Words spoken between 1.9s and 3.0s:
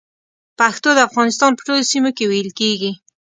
سيمو کې ویل کېږي